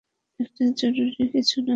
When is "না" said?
1.57-1.69